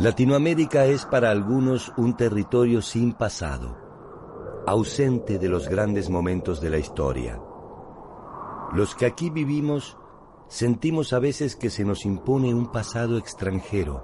[0.00, 3.76] Latinoamérica es para algunos un territorio sin pasado,
[4.66, 7.38] ausente de los grandes momentos de la historia.
[8.72, 9.98] Los que aquí vivimos
[10.48, 14.02] sentimos a veces que se nos impone un pasado extranjero.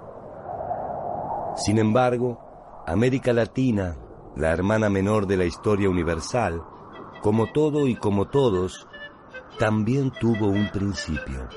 [1.56, 3.96] Sin embargo, América Latina,
[4.36, 6.62] la hermana menor de la historia universal,
[7.22, 8.86] como todo y como todos,
[9.58, 11.48] también tuvo un principio.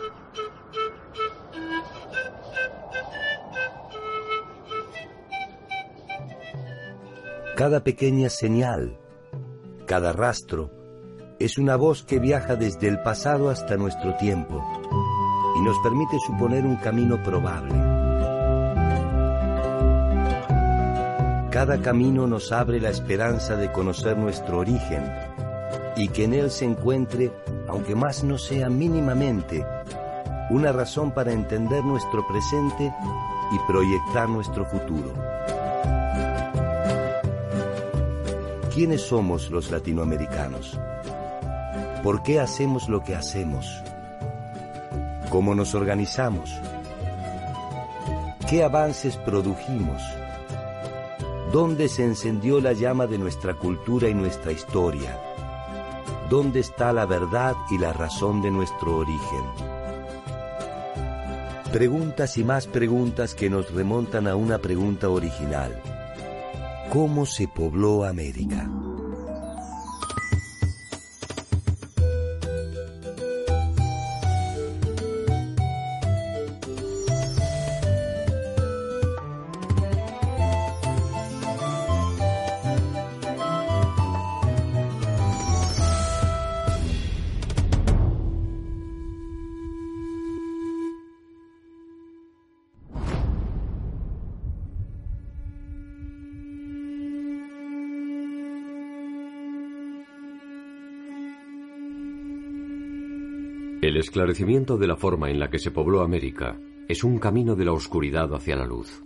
[7.59, 8.97] Cada pequeña señal,
[9.85, 10.71] cada rastro,
[11.39, 14.63] es una voz que viaja desde el pasado hasta nuestro tiempo
[15.57, 17.75] y nos permite suponer un camino probable.
[21.51, 25.03] Cada camino nos abre la esperanza de conocer nuestro origen
[25.97, 27.29] y que en él se encuentre,
[27.67, 29.65] aunque más no sea mínimamente,
[30.49, 32.89] una razón para entender nuestro presente
[33.51, 35.38] y proyectar nuestro futuro.
[38.79, 40.79] ¿Quiénes somos los latinoamericanos?
[42.01, 43.83] ¿Por qué hacemos lo que hacemos?
[45.29, 46.49] ¿Cómo nos organizamos?
[48.49, 50.01] ¿Qué avances produjimos?
[51.51, 55.19] ¿Dónde se encendió la llama de nuestra cultura y nuestra historia?
[56.29, 59.43] ¿Dónde está la verdad y la razón de nuestro origen?
[61.73, 65.98] Preguntas y más preguntas que nos remontan a una pregunta original.
[66.89, 68.67] ¿Cómo se pobló América?
[103.89, 107.65] El esclarecimiento de la forma en la que se pobló América es un camino de
[107.65, 109.03] la oscuridad hacia la luz.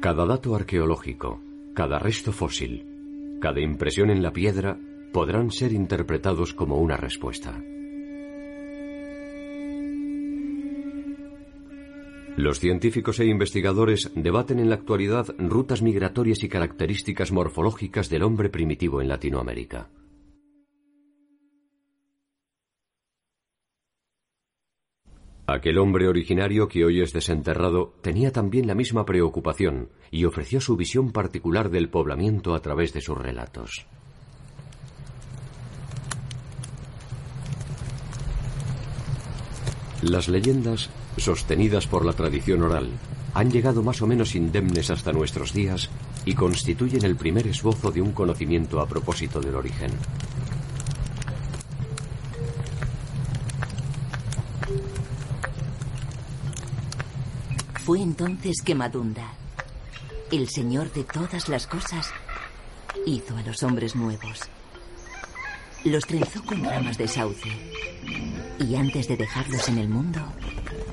[0.00, 1.42] Cada dato arqueológico,
[1.74, 4.78] cada resto fósil, cada impresión en la piedra
[5.12, 7.62] podrán ser interpretados como una respuesta.
[12.38, 18.48] Los científicos e investigadores debaten en la actualidad rutas migratorias y características morfológicas del hombre
[18.48, 19.90] primitivo en Latinoamérica.
[25.46, 30.74] Aquel hombre originario que hoy es desenterrado tenía también la misma preocupación y ofreció su
[30.74, 33.86] visión particular del poblamiento a través de sus relatos.
[40.00, 40.88] Las leyendas,
[41.18, 42.88] sostenidas por la tradición oral,
[43.34, 45.90] han llegado más o menos indemnes hasta nuestros días
[46.24, 49.90] y constituyen el primer esbozo de un conocimiento a propósito del origen.
[57.84, 59.34] Fue entonces que Madunda,
[60.32, 62.10] el señor de todas las cosas,
[63.04, 64.40] hizo a los hombres nuevos.
[65.84, 67.50] Los trenzó con ramas de sauce
[68.58, 70.20] y antes de dejarlos en el mundo,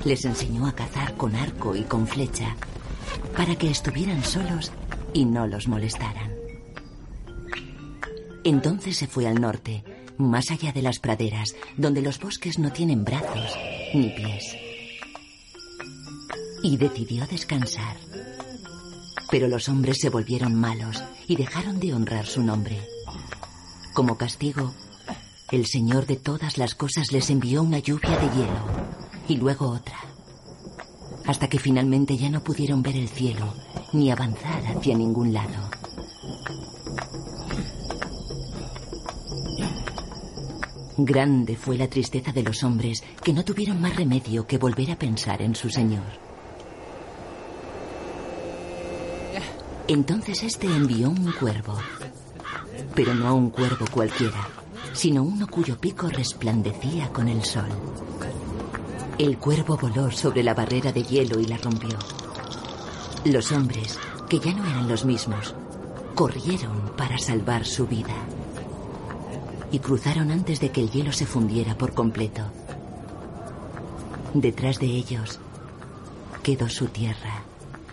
[0.04, 2.54] les enseñó a cazar con arco y con flecha
[3.38, 4.70] para que estuvieran solos
[5.14, 6.30] y no los molestaran.
[8.44, 9.82] Entonces se fue al norte,
[10.18, 13.56] más allá de las praderas, donde los bosques no tienen brazos
[13.94, 14.71] ni pies
[16.62, 17.96] y decidió descansar.
[19.30, 22.80] Pero los hombres se volvieron malos y dejaron de honrar su nombre.
[23.94, 24.72] Como castigo,
[25.50, 28.64] el Señor de todas las cosas les envió una lluvia de hielo
[29.28, 29.98] y luego otra,
[31.26, 33.54] hasta que finalmente ya no pudieron ver el cielo
[33.92, 35.70] ni avanzar hacia ningún lado.
[40.96, 44.98] Grande fue la tristeza de los hombres que no tuvieron más remedio que volver a
[44.98, 46.31] pensar en su Señor.
[49.92, 51.76] Entonces este envió un cuervo,
[52.94, 54.48] pero no un cuervo cualquiera,
[54.94, 57.68] sino uno cuyo pico resplandecía con el sol.
[59.18, 61.98] El cuervo voló sobre la barrera de hielo y la rompió.
[63.26, 63.98] Los hombres,
[64.30, 65.54] que ya no eran los mismos,
[66.14, 68.16] corrieron para salvar su vida.
[69.72, 72.40] Y cruzaron antes de que el hielo se fundiera por completo.
[74.32, 75.38] Detrás de ellos
[76.42, 77.42] quedó su tierra,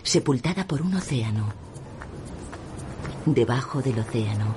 [0.03, 1.67] sepultada por un océano
[3.25, 4.55] Debajo del océano,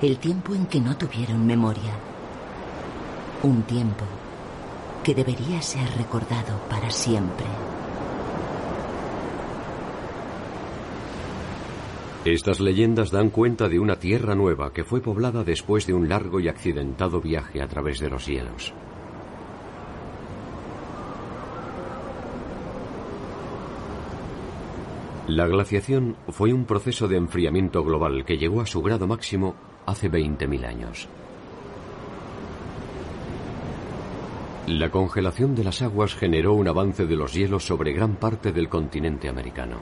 [0.00, 1.92] el tiempo en que no tuvieron memoria.
[3.42, 4.04] Un tiempo
[5.02, 7.46] que debería ser recordado para siempre.
[12.24, 16.38] Estas leyendas dan cuenta de una tierra nueva que fue poblada después de un largo
[16.40, 18.72] y accidentado viaje a través de los cielos.
[25.28, 30.08] La glaciación fue un proceso de enfriamiento global que llegó a su grado máximo hace
[30.08, 31.08] 20.000 años.
[34.68, 38.68] La congelación de las aguas generó un avance de los hielos sobre gran parte del
[38.68, 39.80] continente americano.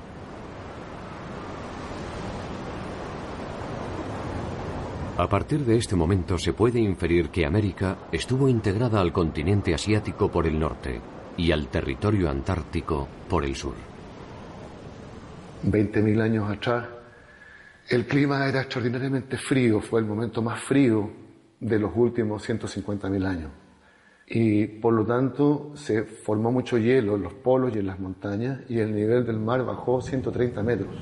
[5.18, 10.30] A partir de este momento se puede inferir que América estuvo integrada al continente asiático
[10.30, 11.02] por el norte
[11.36, 13.93] y al territorio antártico por el sur.
[15.64, 16.86] 20.000 años atrás,
[17.88, 21.10] el clima era extraordinariamente frío, fue el momento más frío
[21.60, 23.50] de los últimos 150.000 años.
[24.26, 28.60] Y por lo tanto se formó mucho hielo en los polos y en las montañas
[28.70, 30.94] y el nivel del mar bajó 130 metros.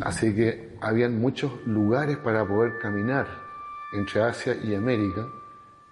[0.00, 3.26] Así que habían muchos lugares para poder caminar
[3.94, 5.26] entre Asia y América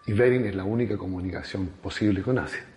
[0.06, 2.73] y Bering es la única comunicación posible con Asia.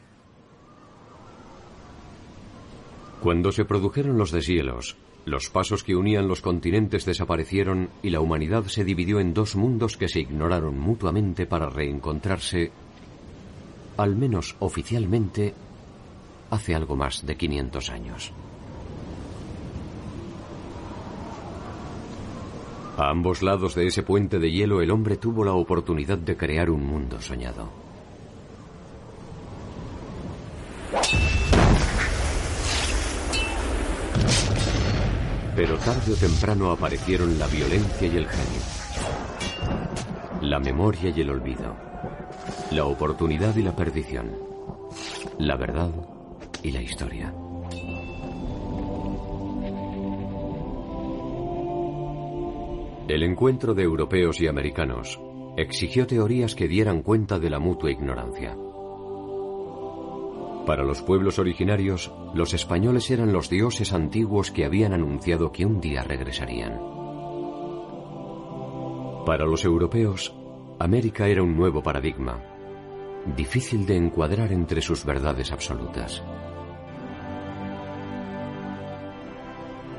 [3.22, 8.66] Cuando se produjeron los deshielos, los pasos que unían los continentes desaparecieron y la humanidad
[8.66, 12.72] se dividió en dos mundos que se ignoraron mutuamente para reencontrarse,
[13.98, 15.54] al menos oficialmente,
[16.50, 18.32] hace algo más de 500 años.
[22.98, 26.70] A ambos lados de ese puente de hielo el hombre tuvo la oportunidad de crear
[26.70, 27.87] un mundo soñado.
[35.58, 38.62] Pero tarde o temprano aparecieron la violencia y el genio,
[40.42, 41.76] la memoria y el olvido,
[42.70, 44.38] la oportunidad y la perdición,
[45.40, 45.90] la verdad
[46.62, 47.34] y la historia.
[53.08, 55.20] El encuentro de europeos y americanos
[55.58, 58.56] exigió teorías que dieran cuenta de la mutua ignorancia.
[60.68, 65.80] Para los pueblos originarios, los españoles eran los dioses antiguos que habían anunciado que un
[65.80, 66.78] día regresarían.
[69.26, 70.36] Para los europeos,
[70.78, 72.44] América era un nuevo paradigma,
[73.34, 76.22] difícil de encuadrar entre sus verdades absolutas.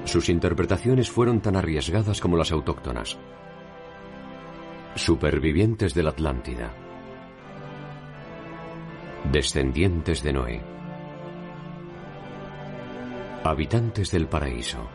[0.05, 3.17] Sus interpretaciones fueron tan arriesgadas como las autóctonas.
[4.97, 6.88] Supervivientes de la Atlántida.
[9.33, 10.63] Descendientes de Noé.
[13.45, 14.89] Habitantes del paraíso.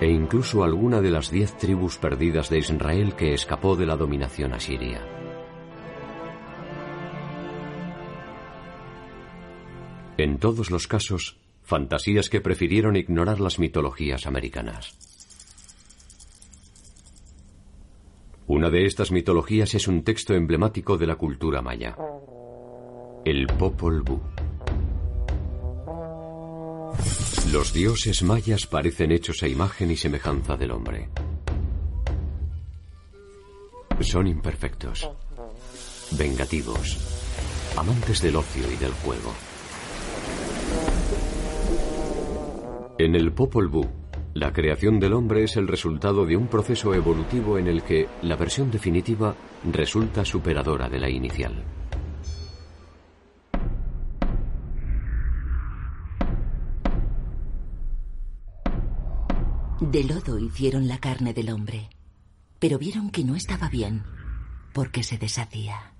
[0.00, 4.52] E incluso alguna de las diez tribus perdidas de Israel que escapó de la dominación
[4.52, 5.00] asiria.
[10.18, 15.15] En todos los casos, fantasías que prefirieron ignorar las mitologías americanas.
[18.48, 21.96] Una de estas mitologías es un texto emblemático de la cultura maya,
[23.24, 24.20] el Popol Vuh.
[27.50, 31.08] Los dioses mayas parecen hechos a imagen y semejanza del hombre.
[33.98, 35.10] Son imperfectos,
[36.12, 36.98] vengativos,
[37.76, 39.32] amantes del ocio y del juego.
[42.98, 43.88] En el Popol Vuh,
[44.36, 48.36] la creación del hombre es el resultado de un proceso evolutivo en el que la
[48.36, 49.34] versión definitiva
[49.72, 51.54] resulta superadora de la inicial.
[59.80, 61.88] De lodo hicieron la carne del hombre,
[62.58, 64.02] pero vieron que no estaba bien,
[64.74, 65.94] porque se deshacía.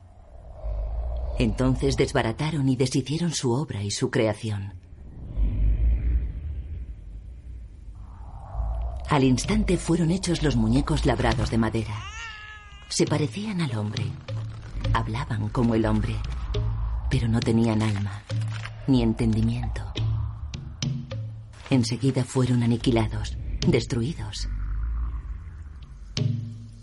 [1.39, 4.86] Entonces desbarataron y deshicieron su obra y su creación.
[9.09, 11.95] Al instante fueron hechos los muñecos labrados de madera.
[12.89, 14.05] Se parecían al hombre.
[14.93, 16.17] Hablaban como el hombre,
[17.09, 18.23] pero no tenían alma,
[18.89, 19.83] ni entendimiento.
[21.71, 23.37] Enseguida fueron aniquilados,
[23.67, 24.49] destruidos.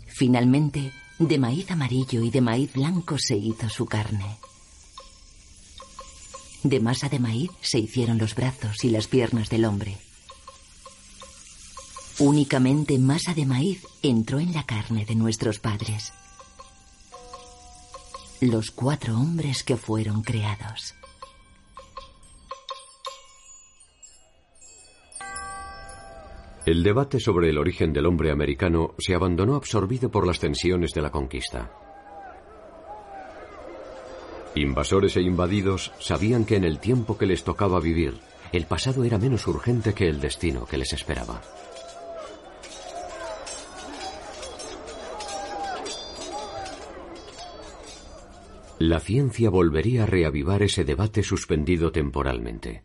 [0.06, 4.38] Finalmente, de maíz amarillo y de maíz blanco se hizo su carne.
[6.62, 9.98] De masa de maíz se hicieron los brazos y las piernas del hombre.
[12.20, 16.12] Únicamente masa de maíz entró en la carne de nuestros padres.
[18.40, 20.94] Los cuatro hombres que fueron creados.
[26.64, 31.02] El debate sobre el origen del hombre americano se abandonó absorbido por las tensiones de
[31.02, 31.72] la conquista.
[34.54, 38.20] Invasores e invadidos sabían que en el tiempo que les tocaba vivir,
[38.52, 41.42] el pasado era menos urgente que el destino que les esperaba.
[48.78, 52.82] La ciencia volvería a reavivar ese debate suspendido temporalmente.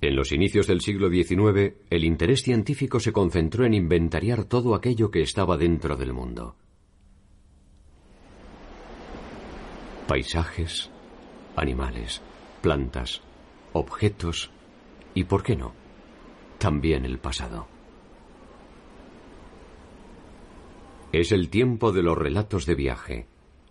[0.00, 5.10] En los inicios del siglo XIX, el interés científico se concentró en inventariar todo aquello
[5.10, 6.56] que estaba dentro del mundo.
[10.08, 10.90] Paisajes,
[11.56, 12.22] animales,
[12.62, 13.22] plantas,
[13.72, 14.50] objetos
[15.14, 15.74] y, ¿por qué no?,
[16.58, 17.75] también el pasado.
[21.18, 23.26] Es el tiempo de los relatos de viaje,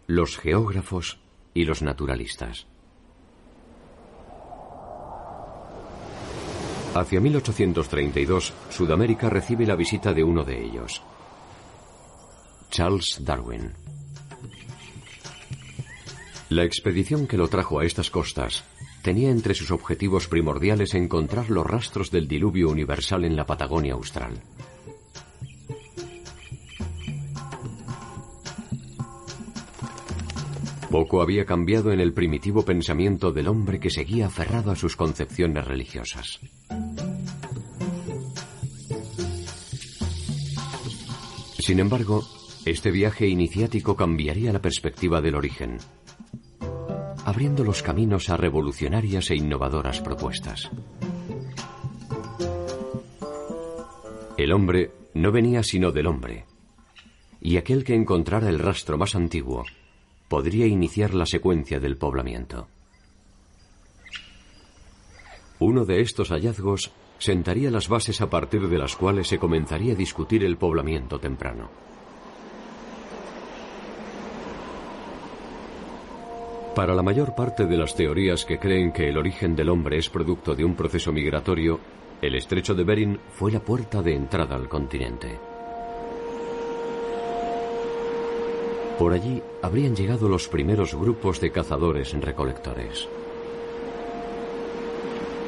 [0.08, 1.20] los geógrafos
[1.54, 2.66] y los naturalistas.
[6.96, 11.04] Hacia 1832, Sudamérica recibe la visita de uno de ellos,
[12.72, 13.74] Charles Darwin.
[16.50, 18.64] La expedición que lo trajo a estas costas
[19.04, 24.42] tenía entre sus objetivos primordiales encontrar los rastros del diluvio universal en la Patagonia austral.
[30.96, 35.68] Poco había cambiado en el primitivo pensamiento del hombre que seguía aferrado a sus concepciones
[35.68, 36.40] religiosas.
[41.60, 42.24] Sin embargo,
[42.64, 45.80] este viaje iniciático cambiaría la perspectiva del origen,
[47.26, 50.72] abriendo los caminos a revolucionarias e innovadoras propuestas.
[54.38, 56.46] El hombre no venía sino del hombre,
[57.42, 59.66] y aquel que encontrara el rastro más antiguo
[60.28, 62.68] podría iniciar la secuencia del poblamiento.
[65.60, 69.96] Uno de estos hallazgos sentaría las bases a partir de las cuales se comenzaría a
[69.96, 71.70] discutir el poblamiento temprano.
[76.76, 80.10] Para la mayor parte de las teorías que creen que el origen del hombre es
[80.10, 81.80] producto de un proceso migratorio,
[82.22, 85.55] el estrecho de Bering fue la puerta de entrada al continente.
[88.98, 93.10] Por allí habrían llegado los primeros grupos de cazadores-recolectores.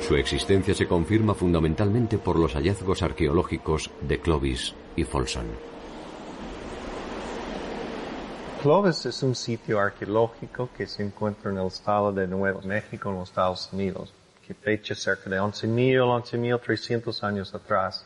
[0.01, 5.45] Su existencia se confirma fundamentalmente por los hallazgos arqueológicos de Clovis y Folsom.
[8.61, 13.19] Clovis es un sitio arqueológico que se encuentra en el estado de Nuevo México, en
[13.19, 14.13] los Estados Unidos,
[14.45, 18.05] que fecha cerca de 11.000, 11.300 años atrás.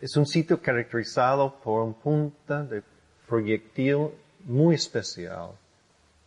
[0.00, 2.82] Es un sitio caracterizado por un punta de
[3.26, 4.10] proyectil
[4.44, 5.50] muy especial,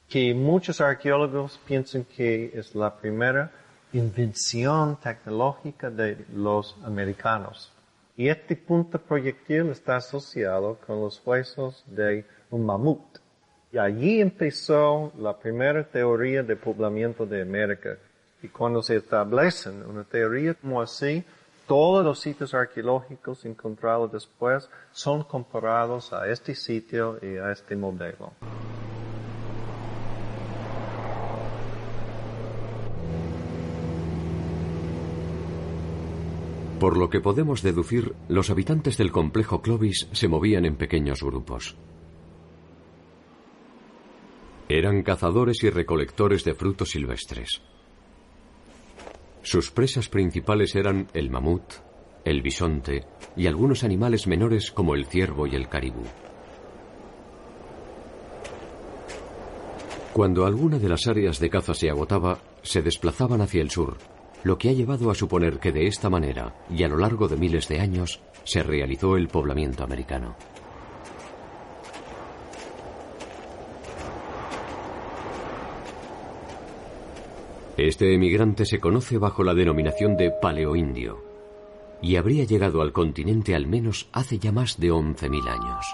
[0.07, 3.51] que muchos arqueólogos piensan que es la primera
[3.93, 7.71] invención tecnológica de los americanos.
[8.17, 13.01] Y este punto proyectil está asociado con los huesos de un mamut.
[13.71, 17.97] Y allí empezó la primera teoría de poblamiento de América.
[18.41, 21.25] Y cuando se establecen una teoría como así,
[21.67, 28.33] todos los sitios arqueológicos encontrados después son comparados a este sitio y a este modelo.
[36.79, 41.75] Por lo que podemos deducir, los habitantes del complejo Clovis se movían en pequeños grupos.
[44.67, 47.61] Eran cazadores y recolectores de frutos silvestres.
[49.45, 51.61] Sus presas principales eran el mamut,
[52.23, 53.05] el bisonte
[53.37, 56.01] y algunos animales menores como el ciervo y el caribú.
[60.13, 63.97] Cuando alguna de las áreas de caza se agotaba, se desplazaban hacia el sur,
[64.43, 67.37] lo que ha llevado a suponer que de esta manera, y a lo largo de
[67.37, 70.35] miles de años, se realizó el poblamiento americano.
[77.77, 81.23] Este emigrante se conoce bajo la denominación de paleoindio
[82.01, 85.85] y habría llegado al continente al menos hace ya más de 11.000 años.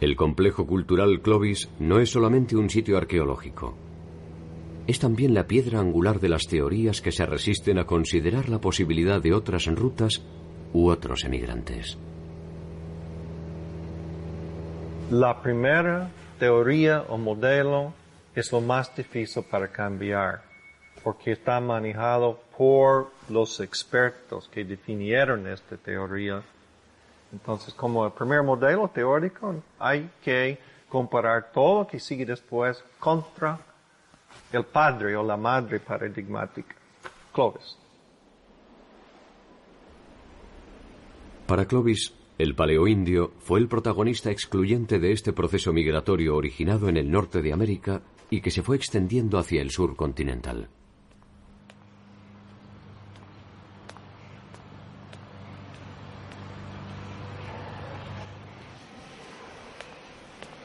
[0.00, 3.76] El complejo cultural Clovis no es solamente un sitio arqueológico
[4.86, 9.20] es también la piedra angular de las teorías que se resisten a considerar la posibilidad
[9.20, 10.22] de otras rutas
[10.72, 11.98] u otros emigrantes.
[15.10, 17.92] La primera teoría o modelo
[18.36, 20.42] es lo más difícil para cambiar,
[21.02, 26.42] porque está manejado por los expertos que definieron esta teoría.
[27.32, 33.58] Entonces, como el primer modelo teórico, hay que comparar todo lo que sigue después contra
[34.52, 36.74] el padre o la madre paradigmática,
[37.32, 37.78] Clovis.
[41.46, 47.10] Para Clovis, el paleoindio fue el protagonista excluyente de este proceso migratorio originado en el
[47.10, 50.68] norte de América y que se fue extendiendo hacia el sur continental.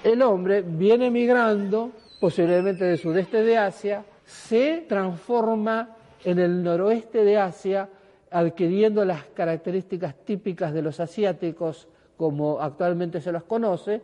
[0.04, 7.38] El hombre viene migrando, posiblemente del sudeste de Asia, se transforma en el noroeste de
[7.38, 7.88] Asia,
[8.32, 11.88] adquiriendo las características típicas de los asiáticos
[12.18, 14.02] como actualmente se los conoce,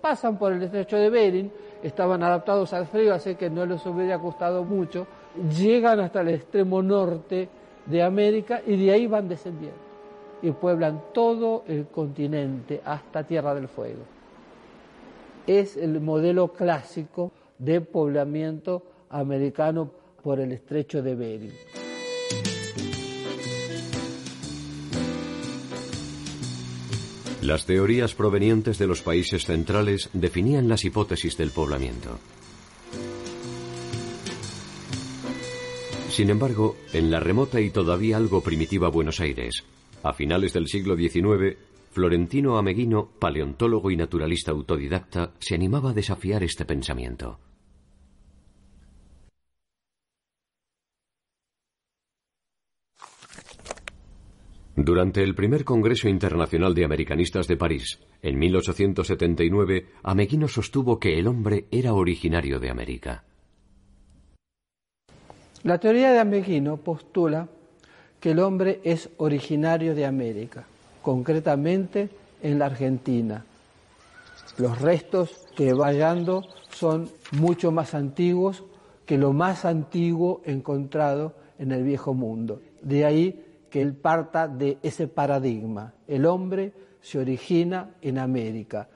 [0.00, 4.18] pasan por el estrecho de Bering, estaban adaptados al frío, así que no les hubiera
[4.18, 5.06] costado mucho,
[5.56, 7.48] llegan hasta el extremo norte
[7.86, 9.78] de América y de ahí van descendiendo
[10.42, 14.02] y pueblan todo el continente hasta Tierra del Fuego.
[15.46, 19.90] Es el modelo clásico de poblamiento americano
[20.22, 21.81] por el estrecho de Bering.
[27.42, 32.20] Las teorías provenientes de los países centrales definían las hipótesis del poblamiento.
[36.08, 39.64] Sin embargo, en la remota y todavía algo primitiva Buenos Aires,
[40.04, 41.56] a finales del siglo XIX,
[41.90, 47.40] Florentino Ameguino, paleontólogo y naturalista autodidacta, se animaba a desafiar este pensamiento.
[54.84, 61.28] Durante el primer Congreso Internacional de Americanistas de París, en 1879, Ameguino sostuvo que el
[61.28, 63.22] hombre era originario de América.
[65.62, 67.46] La teoría de Ameguino postula
[68.18, 70.64] que el hombre es originario de América,
[71.00, 72.08] concretamente
[72.42, 73.44] en la Argentina.
[74.58, 78.64] Los restos que va hallando son mucho más antiguos
[79.06, 82.60] que lo más antiguo encontrado en el viejo mundo.
[82.82, 85.94] De ahí que él parta de ese paradigma.
[86.06, 88.90] El hombre se origina en América.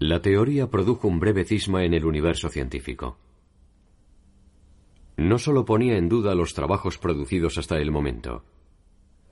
[0.00, 3.18] La teoría produjo un breve cisma en el universo científico.
[5.16, 8.42] No solo ponía en duda los trabajos producidos hasta el momento,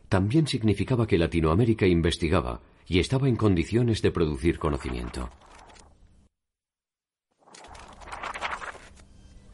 [0.09, 5.31] también significaba que Latinoamérica investigaba y estaba en condiciones de producir conocimiento.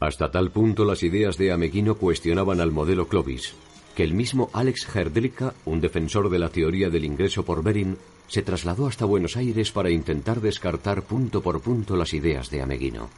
[0.05, 3.55] Hasta tal punto las ideas de Ameguino cuestionaban al modelo Clovis,
[3.95, 8.43] que el mismo Alex Herdlicka, un defensor de la teoría del ingreso por Bering, se
[8.43, 13.09] trasladó hasta Buenos Aires para intentar descartar punto por punto las ideas de Ameguino.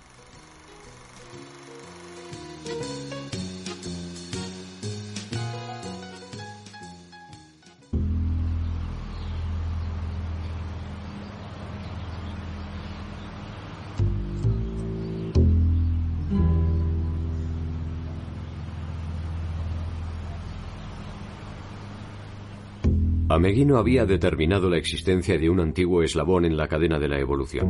[23.29, 27.67] Ameguino había determinado la existencia de un antiguo eslabón en la cadena de la evolución.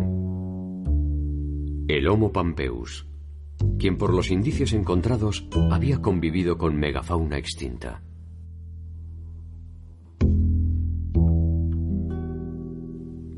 [1.88, 3.08] El Homo pampeus,
[3.80, 8.04] quien por los indicios encontrados había convivido con megafauna extinta.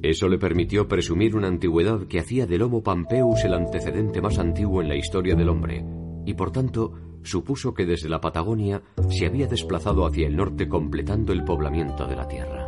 [0.02, 4.82] Eso le permitió presumir una antigüedad que hacía del Homo pampeus el antecedente más antiguo
[4.82, 5.86] en la historia del hombre,
[6.26, 6.92] y por tanto
[7.24, 12.16] supuso que desde la Patagonia se había desplazado hacia el norte completando el poblamiento de
[12.16, 12.68] la Tierra.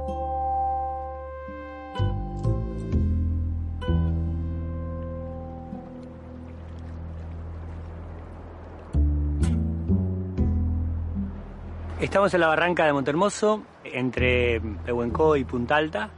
[12.00, 16.10] Estamos en la barranca de Montermoso, entre Pehuenco y Punta Alta.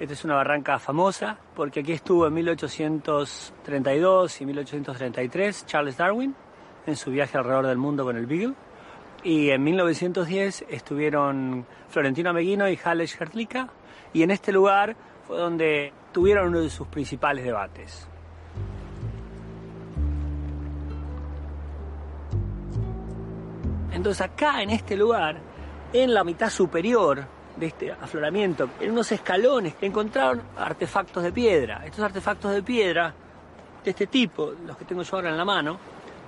[0.00, 6.34] Esta es una barranca famosa porque aquí estuvo en 1832 y 1833 Charles Darwin
[6.86, 8.54] en su viaje alrededor del mundo con el Beagle.
[9.22, 13.68] Y en 1910 estuvieron Florentino Ameguino y Hales Hertlicka,
[14.12, 14.96] y en este lugar
[15.26, 18.08] fue donde tuvieron uno de sus principales debates.
[23.92, 25.38] Entonces acá en este lugar,
[25.92, 27.24] en la mitad superior
[27.56, 31.82] de este afloramiento, en unos escalones, encontraron artefactos de piedra.
[31.84, 33.12] Estos artefactos de piedra,
[33.82, 35.78] de este tipo, los que tengo yo ahora en la mano,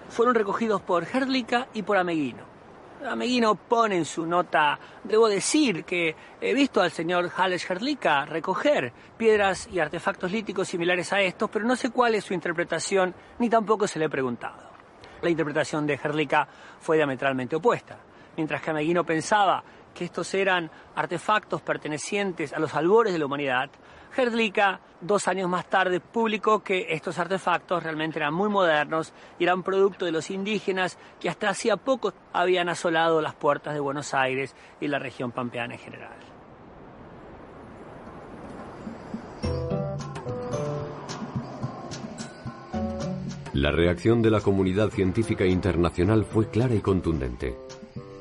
[0.08, 2.58] fueron recogidos por Herdlicka y por Ameguino.
[3.06, 8.92] Ameguino pone en su nota, debo decir que he visto al señor Hales Herdlicka recoger
[9.16, 13.48] piedras y artefactos líticos similares a estos, pero no sé cuál es su interpretación, ni
[13.48, 14.68] tampoco se le he preguntado.
[15.22, 16.48] La interpretación de Herdlicka
[16.80, 17.98] fue diametralmente opuesta.
[18.36, 19.62] Mientras que Ameguino pensaba
[19.98, 23.68] que estos eran artefactos pertenecientes a los albores de la humanidad,
[24.16, 29.64] Herdlicka, dos años más tarde, publicó que estos artefactos realmente eran muy modernos y eran
[29.64, 34.54] producto de los indígenas que hasta hacía poco habían asolado las puertas de Buenos Aires
[34.80, 36.16] y la región pampeana en general.
[43.52, 47.67] La reacción de la comunidad científica internacional fue clara y contundente.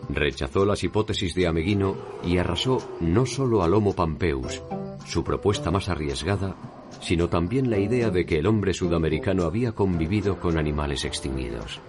[0.10, 4.64] Rechazó las hipótesis de Ameguino y arrasó no solo al Homo pampeus,
[5.06, 6.56] su propuesta más arriesgada,
[7.02, 11.82] sino también la idea de que el hombre sudamericano había convivido con animales extinguidos.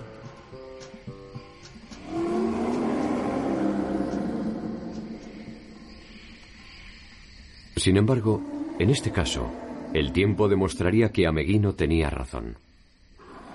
[7.77, 8.43] Sin embargo,
[8.81, 9.49] en este caso,
[9.95, 12.57] el tiempo demostraría que Ameguino tenía razón.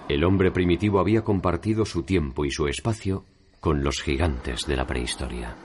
[0.08, 3.26] El hombre primitivo había compartido su tiempo y su espacio
[3.64, 5.56] con los gigantes de la prehistoria.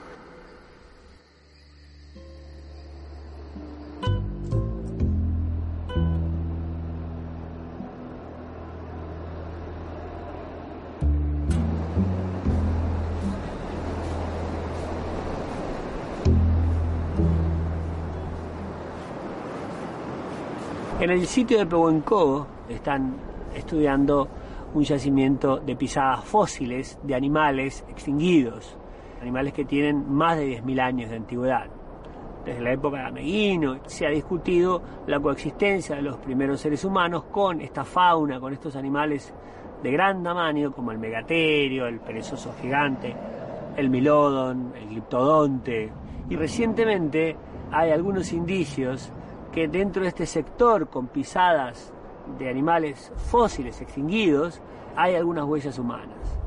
[21.01, 23.13] En el sitio de Pehuencobo están
[23.53, 24.38] estudiando
[24.73, 28.77] un yacimiento de pisadas fósiles de animales extinguidos,
[29.21, 31.67] animales que tienen más de 10.000 años de antigüedad.
[32.45, 37.25] Desde la época de Ameguino se ha discutido la coexistencia de los primeros seres humanos
[37.25, 39.33] con esta fauna, con estos animales
[39.83, 43.15] de gran tamaño como el megaterio, el perezoso gigante,
[43.75, 45.91] el milodon, el gliptodonte.
[46.29, 47.35] Y recientemente
[47.71, 49.11] hay algunos indicios
[49.51, 51.93] que dentro de este sector con pisadas
[52.37, 54.61] de animales fósiles extinguidos
[54.95, 56.39] hay algunas huellas humanas.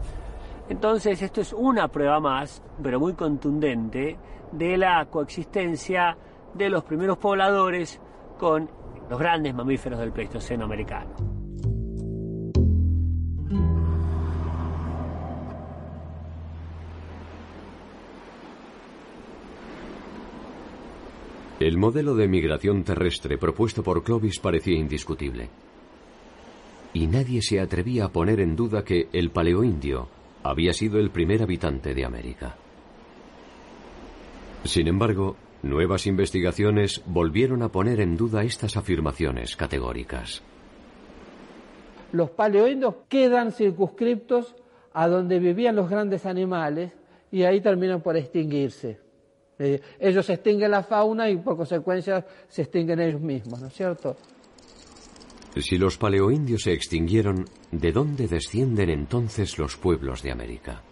[0.68, 4.16] Entonces esto es una prueba más, pero muy contundente,
[4.52, 6.16] de la coexistencia
[6.54, 8.00] de los primeros pobladores
[8.38, 8.68] con
[9.08, 11.10] los grandes mamíferos del Pleistoceno americano.
[21.60, 25.48] El modelo de migración terrestre propuesto por Clovis parecía indiscutible.
[26.94, 30.08] Y nadie se atrevía a poner en duda que el paleoindio
[30.42, 32.56] había sido el primer habitante de América.
[34.64, 40.42] Sin embargo, nuevas investigaciones volvieron a poner en duda estas afirmaciones categóricas.
[42.12, 44.54] Los paleoindios quedan circunscriptos
[44.92, 46.92] a donde vivían los grandes animales
[47.30, 49.00] y ahí terminan por extinguirse.
[49.58, 54.16] Eh, ellos extinguen la fauna y por consecuencia se extinguen ellos mismos, ¿no es cierto?
[55.56, 60.82] Si los paleoindios se extinguieron, ¿de dónde descienden entonces los pueblos de América?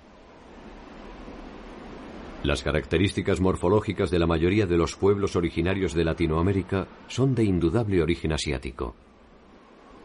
[2.43, 8.03] Las características morfológicas de la mayoría de los pueblos originarios de Latinoamérica son de indudable
[8.03, 8.95] origen asiático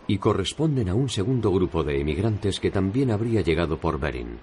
[0.07, 4.37] y corresponden a un segundo grupo de emigrantes que también habría llegado por Bering,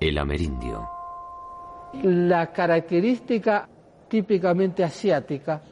[0.00, 0.88] el amerindio.
[2.02, 3.68] La característica
[4.08, 5.62] típicamente asiática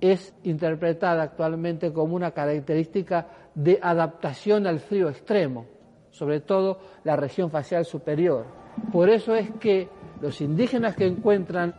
[0.00, 5.66] es interpretada actualmente como una característica de adaptación al frío extremo,
[6.10, 8.44] sobre todo la región facial superior.
[8.92, 9.88] Por eso es que
[10.20, 11.74] los indígenas que encuentran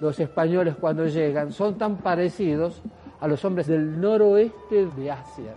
[0.00, 2.82] los españoles cuando llegan son tan parecidos
[3.20, 5.54] a los hombres del noroeste de Asia.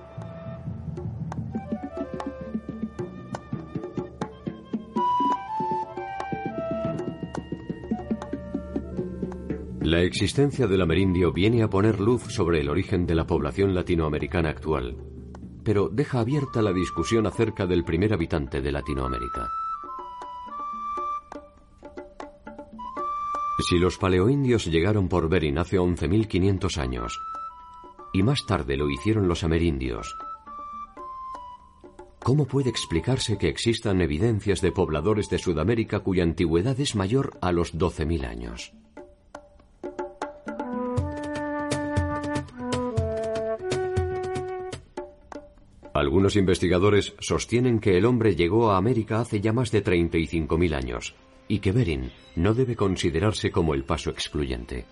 [9.87, 14.49] La existencia del amerindio viene a poner luz sobre el origen de la población latinoamericana
[14.49, 14.97] actual,
[15.63, 19.47] pero deja abierta la discusión acerca del primer habitante de Latinoamérica.
[23.69, 27.17] Si los paleoindios llegaron por Bering hace 11.500 años,
[28.11, 30.13] y más tarde lo hicieron los amerindios,
[32.19, 37.53] ¿cómo puede explicarse que existan evidencias de pobladores de Sudamérica cuya antigüedad es mayor a
[37.53, 38.73] los 12.000 años?
[45.97, 51.15] Algunos investigadores sostienen que el hombre llegó a América hace ya más de 35.000 años
[51.47, 54.85] y que Bering no debe considerarse como el paso excluyente.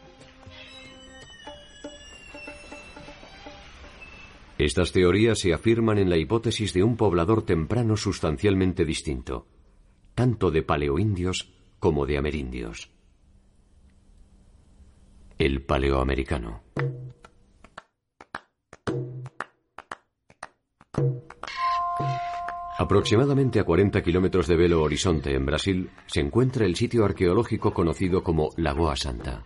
[4.57, 9.45] Estas teorías se afirman en la hipótesis de un poblador temprano sustancialmente distinto,
[10.15, 12.89] tanto de paleoindios como de amerindios.
[15.37, 16.63] El paleoamericano.
[22.85, 28.21] Aproximadamente a 40 kilómetros de Belo Horizonte, en Brasil, se encuentra el sitio arqueológico conocido
[28.21, 29.43] como Lagoa Santa.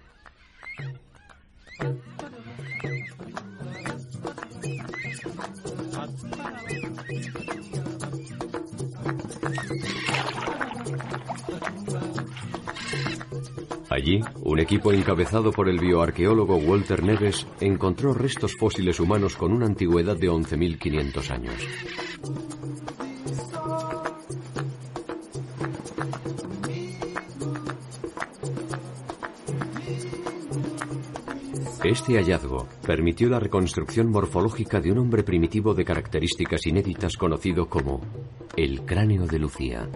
[13.89, 19.65] Allí, un equipo encabezado por el bioarqueólogo Walter Neves encontró restos fósiles humanos con una
[19.65, 22.08] antigüedad de 11.500 años.
[31.89, 37.99] Este hallazgo permitió la reconstrucción morfológica de un hombre primitivo de características inéditas conocido como
[38.55, 39.89] el cráneo de Lucía.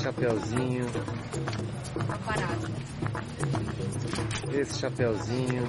[0.00, 0.86] Chapeuzinho.
[4.80, 5.62] Chapeuzinho.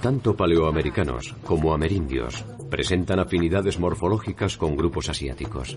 [0.00, 5.76] Tanto paleoamericanos como amerindios presentan afinidades morfológicas con grupos asiáticos.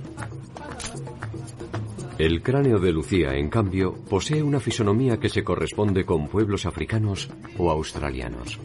[2.17, 7.29] El cráneo de Lucía, en cambio, posee una fisonomía que se corresponde con pueblos africanos
[7.59, 8.59] o australianos.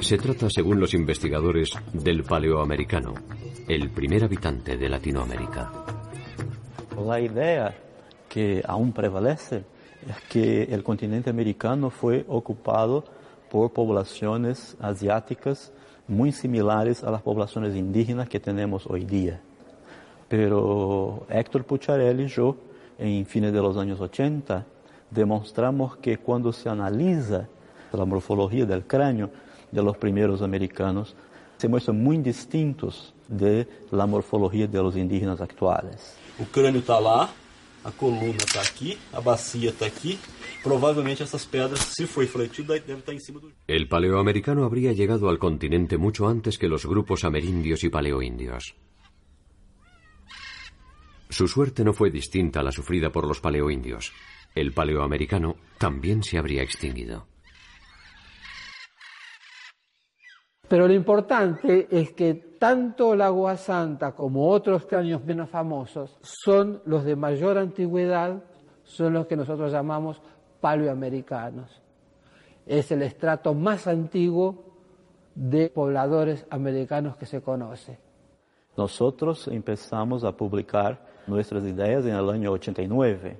[0.00, 3.12] Se trata, según los investigadores, del paleoamericano,
[3.68, 5.70] el primer habitante de Latinoamérica.
[7.06, 7.76] La idea
[8.30, 9.64] que aún prevalece
[10.08, 13.04] es que el continente americano fue ocupado
[13.50, 15.70] por poblaciones asiáticas
[16.08, 19.42] muy similares a las poblaciones indígenas que tenemos hoy día.
[20.28, 22.56] Pero Héctor Pucharelli y yo,
[22.98, 24.66] en fines de los años 80,
[25.10, 27.48] demostramos que cuando se analiza
[27.92, 29.30] la morfología del cráneo
[29.70, 31.14] de los primeros americanos,
[31.56, 36.16] se muestran muy distintos de la morfología de los indígenas actuales.
[36.38, 37.30] O crânio está lá,
[37.82, 40.18] a coluna está aqui, a bacia está aqui.
[40.62, 43.52] Provavelmente essas pedras, se foi fletido, deve estar em cima do.
[43.66, 48.74] El paleoamericano habría llegado al continente mucho antes que los grupos amerindios y paleoindios.
[51.36, 54.10] Su suerte no fue distinta a la sufrida por los paleoindios.
[54.54, 57.26] El paleoamericano también se habría extinguido.
[60.66, 66.80] Pero lo importante es que tanto la Agua Santa como otros cráneos menos famosos son
[66.86, 68.42] los de mayor antigüedad,
[68.82, 70.22] son los que nosotros llamamos
[70.62, 71.82] paleoamericanos.
[72.64, 74.72] Es el estrato más antiguo
[75.34, 77.98] de pobladores americanos que se conoce.
[78.74, 83.36] Nosotros empezamos a publicar nuestras ideas en el año 89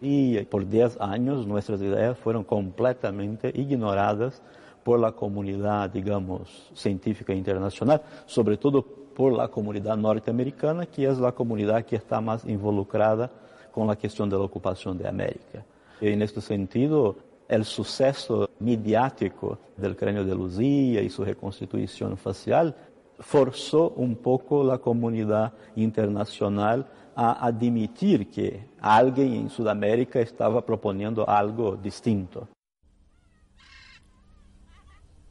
[0.00, 4.42] y por 10 años nuestras ideas fueron completamente ignoradas
[4.84, 11.32] por la comunidad, digamos, científica internacional, sobre todo por la comunidad norteamericana, que es la
[11.32, 13.30] comunidad que está más involucrada
[13.72, 15.64] con la cuestión de la ocupación de América.
[16.00, 17.16] Y en este sentido,
[17.48, 22.74] el suceso mediático del cráneo de Lucía y su reconstitución facial
[23.18, 31.74] forzó un poco la comunidad internacional a admitir que alguien en Sudamérica estaba proponiendo algo
[31.76, 32.48] distinto.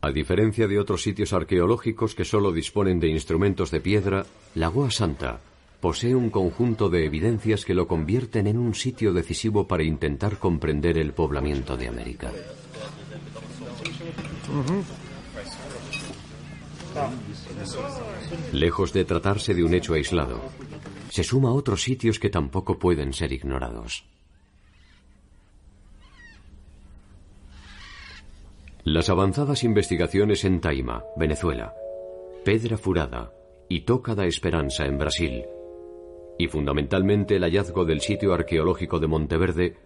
[0.01, 5.39] A diferencia de otros sitios arqueológicos que solo disponen de instrumentos de piedra, Lagoa Santa
[5.79, 10.97] posee un conjunto de evidencias que lo convierten en un sitio decisivo para intentar comprender
[10.97, 12.31] el poblamiento de América.
[18.53, 20.39] Lejos de tratarse de un hecho aislado,
[21.15, 24.03] se suma a otros sitios que tampoco pueden ser ignorados.
[28.83, 31.73] Las avanzadas investigaciones en Taima, Venezuela,
[32.43, 33.31] Pedra Furada
[33.69, 35.45] y Toca da Esperanza en Brasil,
[36.37, 39.77] y fundamentalmente el hallazgo del sitio arqueológico de Monteverde,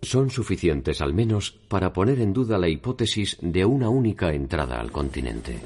[0.00, 4.90] son suficientes al menos para poner en duda la hipótesis de una única entrada al
[4.90, 5.60] continente.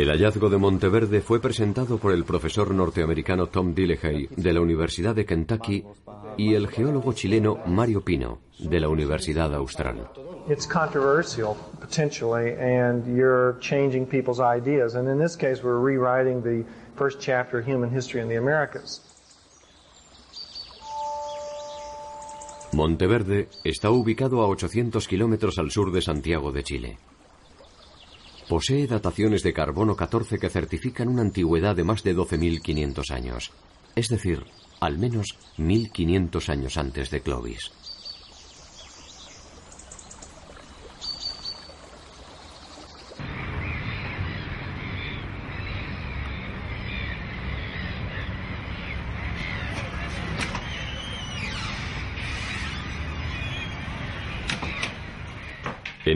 [0.00, 5.14] El hallazgo de Monteverde fue presentado por el profesor norteamericano Tom Dillehay de la Universidad
[5.14, 5.84] de Kentucky
[6.38, 10.08] y el geólogo chileno Mario Pino de la Universidad Austral.
[10.48, 14.94] It's controversial potentially, and you're changing people's ideas.
[14.94, 16.64] And in this case, we're rewriting the
[16.96, 19.02] first chapter of human history in the Americas.
[22.72, 26.98] Monteverde está ubicado a 800 kilómetros al sur de Santiago de Chile.
[28.50, 33.52] Posee dataciones de carbono 14 que certifican una antigüedad de más de 12.500 años,
[33.94, 34.44] es decir,
[34.80, 37.70] al menos 1.500 años antes de Clovis.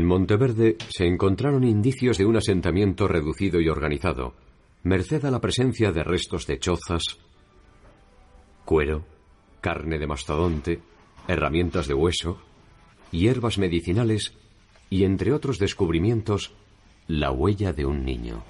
[0.05, 4.35] En Monteverde se encontraron indicios de un asentamiento reducido y organizado,
[4.83, 7.17] merced a la presencia de restos de chozas,
[8.67, 9.07] cuero,
[9.63, 10.83] carne de mastodonte,
[11.27, 12.39] herramientas de hueso,
[13.13, 14.35] hierbas medicinales
[14.91, 16.53] y, entre otros descubrimientos,
[17.09, 18.45] la huella de un niño.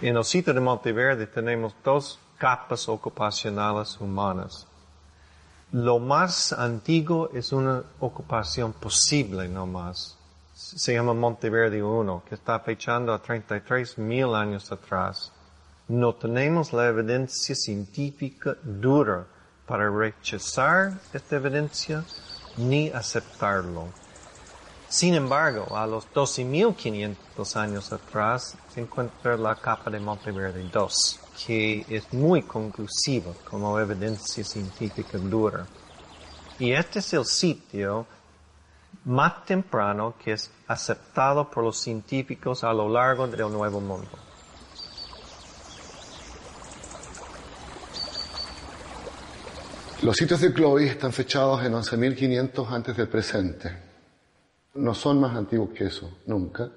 [0.00, 4.69] En el sitio de Monteverde tenemos dos capas ocupacionales humanas.
[5.72, 10.16] Lo más antiguo es una ocupación posible no más.
[10.52, 15.30] Se llama Monteverde 1, que está fechando a 33 mil años atrás.
[15.86, 19.24] No tenemos la evidencia científica dura
[19.64, 22.02] para rechazar esta evidencia
[22.56, 23.86] ni aceptarlo.
[24.88, 31.84] Sin embargo, a los 12.500 años atrás se encuentra la capa de Monteverde 2, que
[31.88, 35.66] es muy conclusiva como evidencia científica dura.
[36.58, 38.06] Y este es el sitio
[39.04, 44.10] más temprano que es aceptado por los científicos a lo largo del Nuevo Mundo.
[50.02, 53.90] Los sitios de Clovis están fechados en 11.500 antes del presente
[54.74, 56.70] no son más antiguos que eso, nunca.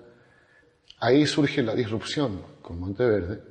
[1.00, 3.42] Ahí surge la disrupción con Monteverde,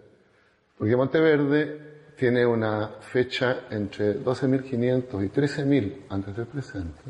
[0.83, 7.03] porque Monteverde tiene una fecha entre 12.500 y 13.000 antes del presente.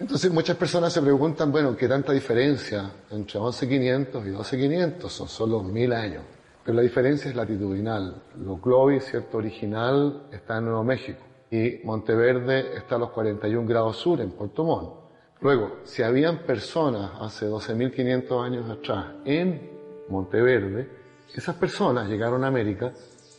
[0.00, 5.08] Entonces muchas personas se preguntan, bueno, ¿qué tanta diferencia entre 11.500 y 12.500?
[5.08, 6.24] Son solo mil años.
[6.64, 8.24] Pero la diferencia es latitudinal.
[8.44, 13.98] Lo Clovis, cierto original, está en Nuevo México y Monteverde está a los 41 grados
[13.98, 14.94] sur en Puerto Montt.
[15.42, 19.70] Luego, si habían personas hace 12.500 años atrás en
[20.08, 20.95] Monteverde,
[21.34, 22.92] esas personas llegaron a América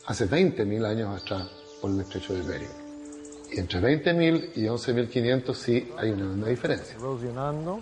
[0.06, 1.50] hace 20.000 años atrás
[1.82, 2.88] por el estrecho de Bering.
[3.52, 6.96] Y entre 20.000 y 11.500 sí hay una, una diferencia.
[6.96, 7.80] Erosionando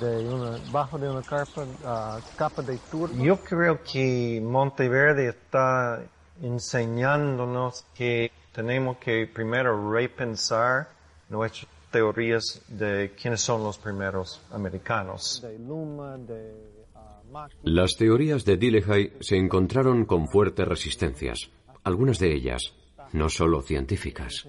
[0.00, 3.14] de una, bajo de una capa, uh, capa de turba.
[3.16, 6.02] Yo creo que Monteverde está
[6.40, 10.88] enseñándonos que tenemos que primero repensar
[11.28, 15.44] nuestro teorías de quiénes son los primeros americanos.
[17.62, 21.50] Las teorías de Dillehay se encontraron con fuertes resistencias,
[21.84, 22.74] algunas de ellas
[23.12, 24.48] no solo científicas.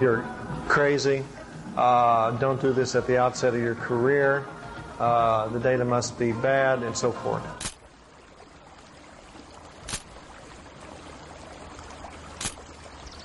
[0.00, 0.22] You're
[0.68, 1.22] crazy.
[1.76, 4.44] Uh, don't do this at the outset of your career.
[4.98, 7.42] Uh, the data must be bad, and so forth.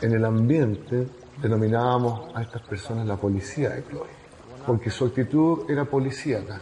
[0.02, 1.08] En el ambiente
[1.42, 4.12] denominábamos a estas personas la policía de Clovis,
[4.66, 6.62] porque su actitud era policíaca,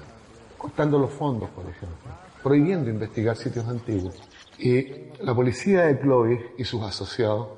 [0.66, 4.16] cortando los fondos, por ejemplo, prohibiendo investigar sitios antiguos.
[4.58, 7.50] Y la policía de Clovis y sus asociados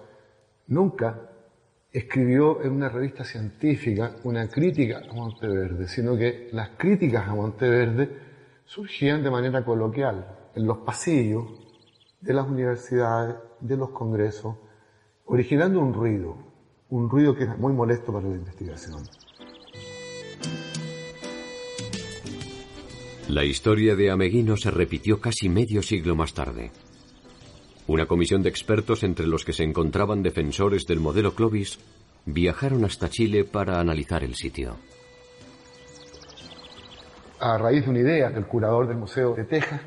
[0.67, 1.29] nunca
[1.89, 8.09] escribió en una revista científica una crítica a Monteverde, sino que las críticas a Monteverde
[8.65, 11.45] surgían de manera coloquial, en los pasillos
[12.19, 14.53] de las universidades, de los congresos,
[15.27, 16.35] originando un ruido,
[16.89, 19.01] un ruido que era muy molesto para la investigación.
[23.29, 26.71] La historia de Ameguino se repitió casi medio siglo más tarde.
[27.85, 31.77] Una comisión de expertos entre los que se encontraban defensores del modelo Clovis
[32.25, 34.77] viajaron hasta Chile para analizar el sitio.
[37.41, 39.81] A raíz de una idea del curador del Museo de Texas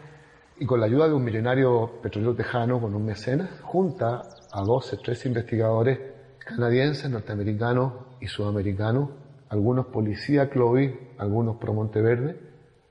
[0.58, 4.20] y con la ayuda de un millonario petrolero tejano con un mecenas, junta
[4.52, 5.98] a 12, 13 investigadores
[6.40, 9.08] canadienses, norteamericanos y sudamericanos,
[9.48, 12.49] algunos policía Clovis, algunos pro Monteverde,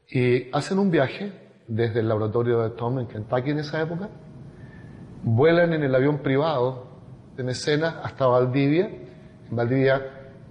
[0.10, 1.32] y hacen un viaje
[1.68, 4.10] desde el laboratorio de Tom en Kentucky en esa época,
[5.24, 6.88] vuelan en el avión privado
[7.36, 8.86] de Mecenas hasta Valdivia,
[9.50, 10.02] en Valdivia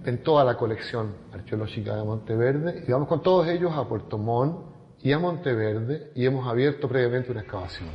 [0.03, 4.65] ven toda la colección arqueológica de Monteverde, y vamos con todos ellos a Puerto Montt
[5.01, 7.89] y a Monteverde, y hemos abierto previamente una excavación.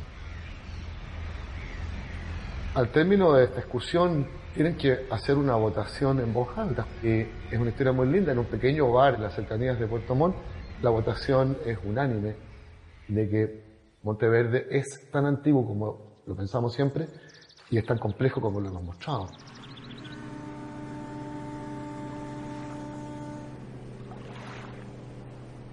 [2.75, 6.49] Al término de esta excursión tienen que hacer una votación en voz.
[7.01, 10.13] Y es una historia muy linda, en un pequeño bar en las cercanías de Puerto
[10.13, 10.35] Montt,
[10.81, 12.35] la votación es unánime
[13.07, 13.65] de que
[14.03, 17.07] Monteverde es tan antiguo como lo pensamos siempre
[17.71, 19.27] y es tan complejo como lo hemos mostrado.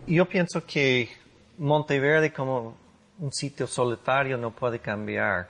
[0.06, 1.08] Yo pienso que
[1.58, 2.74] Monteverde como
[3.18, 5.48] un sitio solitario no puede cambiar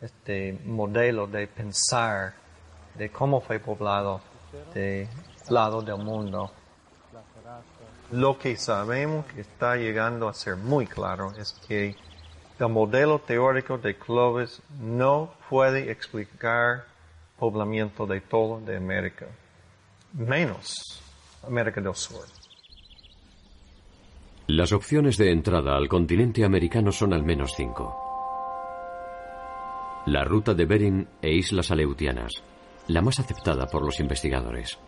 [0.00, 2.34] este modelo de pensar
[2.94, 4.20] de cómo fue poblado
[4.74, 5.08] de
[5.48, 6.50] lado del mundo.
[8.12, 11.96] Lo que sabemos que está llegando a ser muy claro es que
[12.58, 16.84] el modelo teórico de Clovis no puede explicar
[17.38, 19.26] poblamiento de todo de América,
[20.12, 21.02] menos
[21.42, 22.26] América del Sur.
[24.46, 27.96] Las opciones de entrada al continente americano son al menos cinco.
[30.04, 32.32] La ruta de Bering e Islas Aleutianas,
[32.88, 34.78] la más aceptada por los investigadores.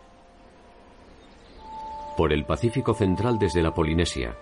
[2.17, 4.37] Por el Pacífico Central desde la Polinesia,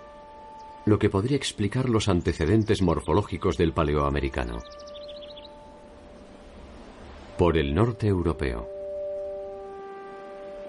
[0.85, 4.59] lo que podría explicar los antecedentes morfológicos del paleoamericano.
[7.35, 8.69] Por el norte europeo.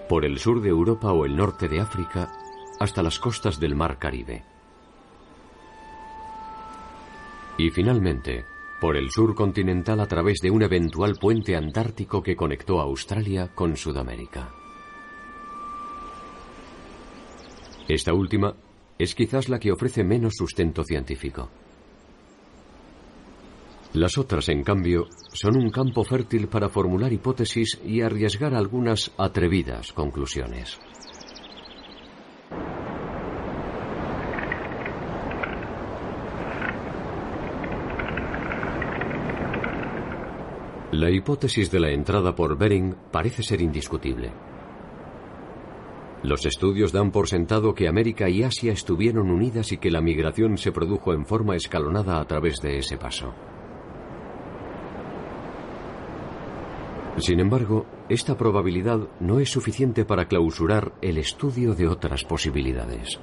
[0.09, 2.31] Por el sur de Europa o el norte de África
[2.79, 4.43] hasta las costas del Mar Caribe.
[7.59, 8.45] Y finalmente,
[8.81, 13.77] por el sur continental a través de un eventual puente antártico que conectó Australia con
[13.77, 14.64] Sudamérica.
[17.87, 18.55] Esta última
[18.97, 21.49] es quizás la que ofrece menos sustento científico.
[23.93, 29.93] Las otras, en cambio, son un campo fértil para formular hipótesis y arriesgar algunas atrevidas
[29.93, 30.79] conclusiones.
[40.91, 44.54] La hipótesis de la entrada por Bering parece ser indiscutible.
[46.25, 50.57] Los estudios dan por sentado que América y Asia estuvieron unidas y que la migración
[50.57, 53.31] se produjo en forma escalonada a través de ese paso.
[57.17, 63.19] Sin embargo, esta probabilidad no es suficiente para clausurar el estudio de otras posibilidades.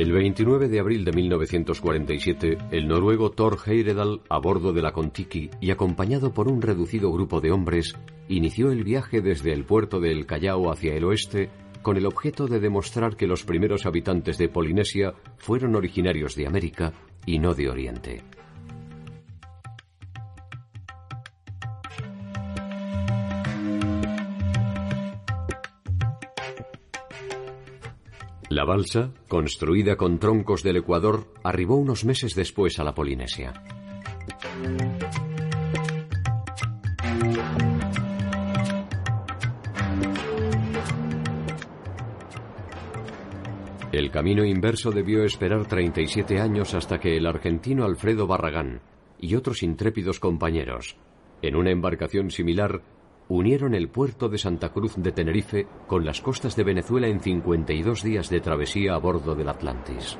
[0.00, 5.50] El 29 de abril de 1947, el noruego Thor Heyerdahl, a bordo de la Kontiki
[5.60, 10.10] y acompañado por un reducido grupo de hombres, inició el viaje desde el puerto de
[10.10, 11.50] El Callao hacia el oeste
[11.82, 16.94] con el objeto de demostrar que los primeros habitantes de Polinesia fueron originarios de América
[17.26, 18.22] y no de Oriente.
[28.50, 33.52] La balsa, construida con troncos del Ecuador, arribó unos meses después a la Polinesia.
[43.92, 48.80] El camino inverso debió esperar 37 años hasta que el argentino Alfredo Barragán
[49.20, 50.96] y otros intrépidos compañeros,
[51.40, 52.82] en una embarcación similar,
[53.30, 58.02] unieron el puerto de Santa Cruz de Tenerife con las costas de Venezuela en 52
[58.02, 60.18] días de travesía a bordo del Atlantis.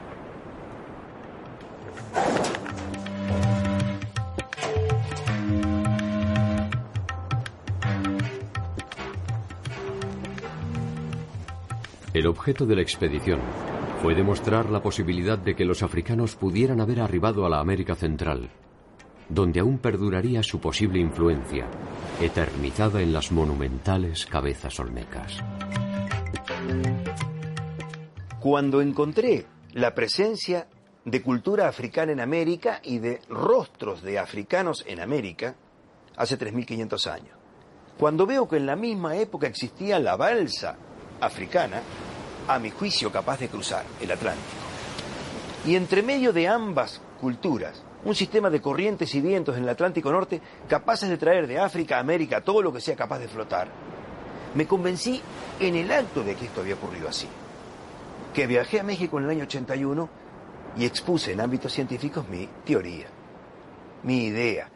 [12.15, 13.41] El objeto de la expedición
[14.03, 18.51] fue demostrar la posibilidad de que los africanos pudieran haber arribado a la América Central
[19.31, 21.67] donde aún perduraría su posible influencia,
[22.21, 25.39] eternizada en las monumentales cabezas olmecas.
[28.39, 30.66] Cuando encontré la presencia
[31.05, 35.55] de cultura africana en América y de rostros de africanos en América,
[36.16, 37.37] hace 3.500 años,
[37.99, 40.77] cuando veo que en la misma época existía la balsa
[41.21, 41.81] africana,
[42.49, 44.47] a mi juicio capaz de cruzar el Atlántico,
[45.66, 50.11] y entre medio de ambas culturas un sistema de corrientes y vientos en el Atlántico
[50.11, 53.69] Norte capaces de traer de África a América todo lo que sea capaz de flotar.
[54.55, 55.21] Me convencí
[55.59, 57.29] en el acto de que esto había ocurrido así.
[58.35, 60.09] Que viajé a México en el año 81
[60.77, 63.09] y expuse en ámbitos científicos mi teoría,
[64.03, 64.71] mi idea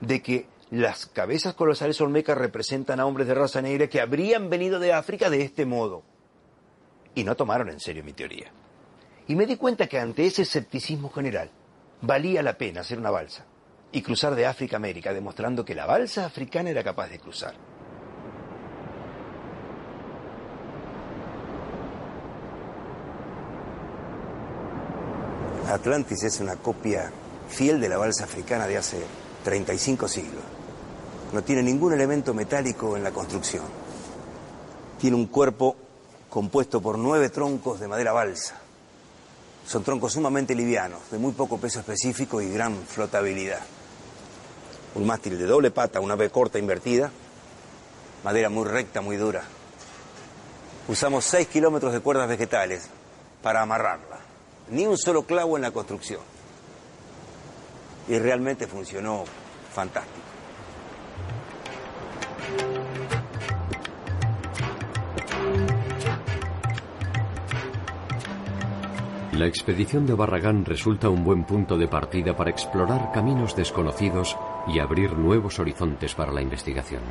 [0.00, 4.78] de que las cabezas colosales olmecas representan a hombres de raza negra que habrían venido
[4.78, 6.02] de África de este modo.
[7.14, 8.52] Y no tomaron en serio mi teoría.
[9.26, 11.50] Y me di cuenta que ante ese escepticismo general,
[12.00, 13.44] valía la pena hacer una balsa
[13.90, 17.54] y cruzar de África a América, demostrando que la balsa africana era capaz de cruzar.
[25.68, 27.10] Atlantis es una copia
[27.48, 29.04] fiel de la balsa africana de hace
[29.44, 30.42] 35 siglos.
[31.32, 33.64] No tiene ningún elemento metálico en la construcción.
[34.98, 35.76] Tiene un cuerpo
[36.30, 38.67] compuesto por nueve troncos de madera balsa
[39.68, 43.60] son troncos sumamente livianos, de muy poco peso específico y gran flotabilidad.
[44.94, 47.10] Un mástil de doble pata, una B corta invertida,
[48.24, 49.42] madera muy recta, muy dura.
[50.88, 52.88] Usamos 6 kilómetros de cuerdas vegetales
[53.42, 54.20] para amarrarla.
[54.70, 56.22] Ni un solo clavo en la construcción.
[58.08, 59.24] Y realmente funcionó
[59.74, 60.28] fantástico.
[69.38, 74.36] La expedición de Barragán resulta un buen punto de partida para explorar caminos desconocidos
[74.66, 77.02] y abrir nuevos horizontes para la investigación.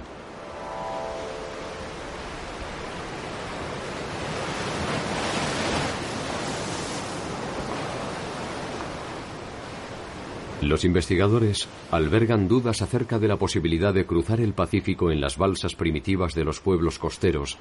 [10.61, 15.75] Los investigadores albergan dudas acerca de la posibilidad de cruzar el Pacífico en las balsas
[15.75, 17.57] primitivas de los pueblos costeros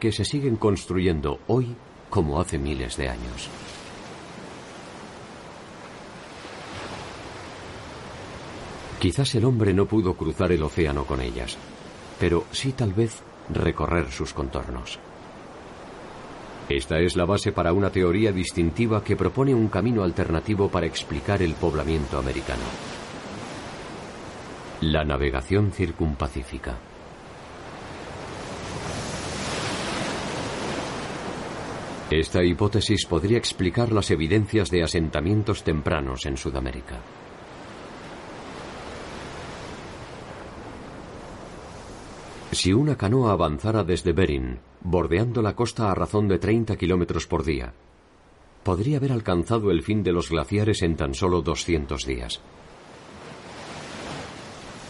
[0.00, 1.76] que se siguen construyendo hoy
[2.08, 3.50] como hace miles de años.
[8.98, 11.56] Quizás el hombre no pudo cruzar el océano con ellas,
[12.18, 14.98] pero sí tal vez recorrer sus contornos.
[16.68, 21.42] Esta es la base para una teoría distintiva que propone un camino alternativo para explicar
[21.42, 22.64] el poblamiento americano.
[24.82, 26.76] La navegación circumpacífica.
[32.10, 37.00] Esta hipótesis podría explicar las evidencias de asentamientos tempranos en Sudamérica.
[42.52, 47.44] Si una canoa avanzara desde Bering, bordeando la costa a razón de 30 kilómetros por
[47.44, 47.74] día,
[48.62, 52.40] podría haber alcanzado el fin de los glaciares en tan solo 200 días.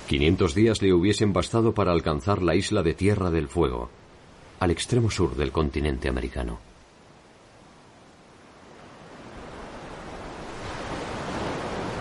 [0.06, 3.90] 500 días le hubiesen bastado para alcanzar la isla de Tierra del Fuego,
[4.60, 6.67] al extremo sur del continente americano.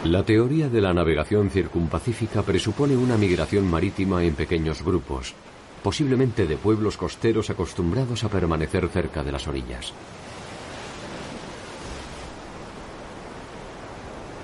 [0.08, 5.34] La teoría de la navegación circumpacífica presupone una migración marítima en pequeños grupos,
[5.84, 9.92] posiblemente de pueblos costeros acostumbrados a permanecer cerca de las orillas.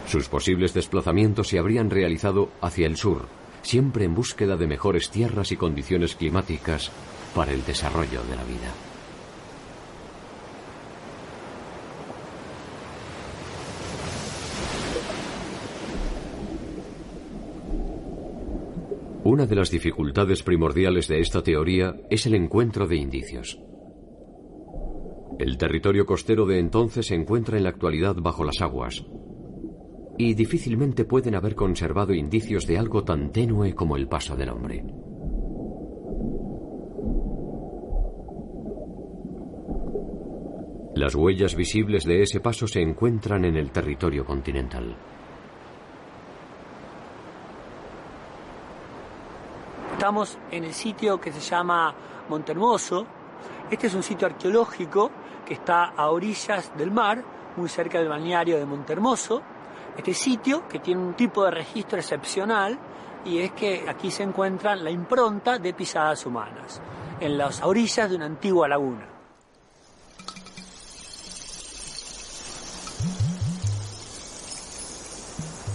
[0.05, 3.27] Sus posibles desplazamientos se habrían realizado hacia el sur,
[3.61, 6.91] siempre en búsqueda de mejores tierras y condiciones climáticas
[7.33, 8.92] para el desarrollo de la vida.
[19.33, 23.59] Una de las dificultades primordiales de esta teoría es el encuentro de indicios.
[25.39, 29.03] El territorio costero de entonces se encuentra en la actualidad bajo las aguas,
[30.19, 34.85] y difícilmente pueden haber conservado indicios de algo tan tenue como el paso del hombre.
[40.93, 44.95] Las huellas visibles de ese paso se encuentran en el territorio continental.
[50.03, 51.95] Estamos en el sitio que se llama
[52.27, 53.07] Montermoso.
[53.71, 55.09] Este es un sitio arqueológico
[55.45, 57.23] que está a orillas del mar,
[57.55, 59.41] muy cerca del balneario de Montermoso.
[59.95, 62.77] Este sitio que tiene un tipo de registro excepcional
[63.23, 66.81] y es que aquí se encuentra la impronta de pisadas humanas,
[67.21, 69.07] en las orillas de una antigua laguna.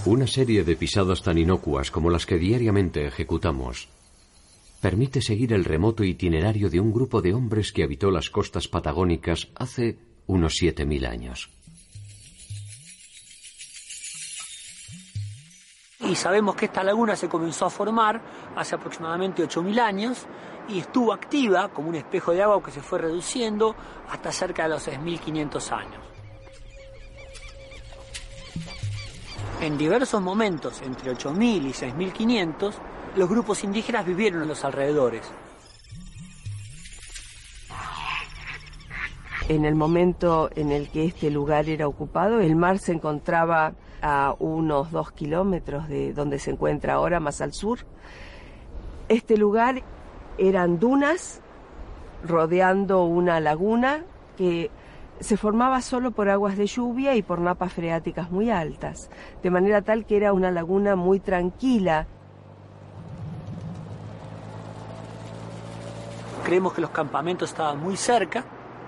[0.05, 3.89] Una serie de pisadas tan inocuas como las que diariamente ejecutamos
[4.81, 9.49] permite seguir el remoto itinerario de un grupo de hombres que habitó las costas patagónicas
[9.57, 11.51] hace unos 7.000 años.
[16.01, 18.23] Y sabemos que esta laguna se comenzó a formar
[18.57, 20.27] hace aproximadamente 8.000 años
[20.69, 23.75] y estuvo activa como un espejo de agua que se fue reduciendo
[24.09, 26.03] hasta cerca de los 6.500 años.
[29.61, 32.75] En diversos momentos, entre 8.000 y 6.500,
[33.17, 35.23] los grupos indígenas vivieron en los alrededores.
[39.49, 44.35] En el momento en el que este lugar era ocupado, el mar se encontraba a
[44.39, 47.81] unos dos kilómetros de donde se encuentra ahora, más al sur.
[49.09, 49.83] Este lugar
[50.37, 51.41] eran dunas
[52.25, 54.05] rodeando una laguna
[54.37, 54.71] que
[55.21, 59.11] se formaba solo por aguas de lluvia y por napas freáticas muy altas,
[59.43, 62.07] de manera tal que era una laguna muy tranquila
[66.49, 68.43] Creemos que los campamentos estaban muy cerca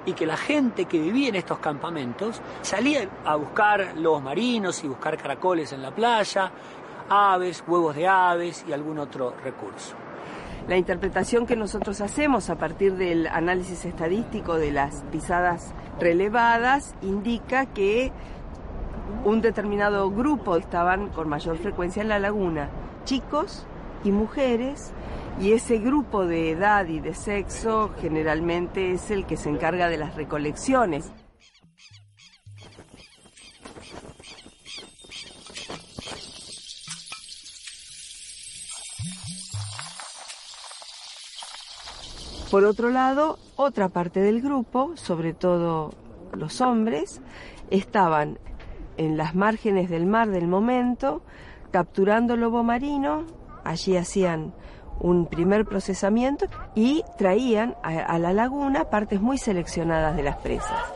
[0.06, 4.88] y que la gente que vivía en estos campamentos salía a buscar lobos marinos y
[4.88, 6.50] buscar caracoles en la playa,
[7.10, 9.94] aves, huevos de aves y algún otro recurso.
[10.68, 17.66] La interpretación que nosotros hacemos a partir del análisis estadístico de las pisadas relevadas indica
[17.66, 18.10] que
[19.26, 22.70] un determinado grupo estaban con mayor frecuencia en la laguna,
[23.04, 23.66] chicos
[24.02, 24.94] y mujeres,
[25.38, 29.98] y ese grupo de edad y de sexo generalmente es el que se encarga de
[29.98, 31.12] las recolecciones.
[42.50, 45.92] Por otro lado, otra parte del grupo, sobre todo
[46.32, 47.22] los hombres,
[47.70, 48.40] estaban
[48.96, 51.22] en las márgenes del mar del momento,
[51.70, 53.24] capturando lobo marino,
[53.62, 54.52] allí hacían
[55.00, 60.94] un primer procesamiento y traían a, la laguna partes muy seleccionadas de las presas.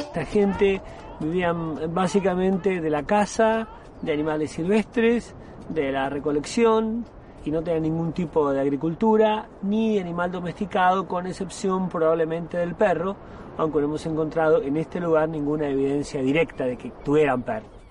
[0.00, 0.82] Esta gente
[1.20, 3.68] vivía básicamente de la caza,
[4.02, 5.34] de animales silvestres,
[5.68, 7.06] de la recolección
[7.44, 13.16] y no tenían ningún tipo de agricultura ni animal domesticado, con excepción probablemente del perro,
[13.62, 17.81] aunque no hemos encontrado en este lugar ninguna evidencia directa de que tuvieran perros.